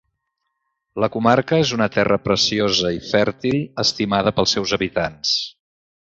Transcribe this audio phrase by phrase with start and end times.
[1.03, 5.37] La Comarca és una terra preciosa i fèrtil, estimada pels seus habitants.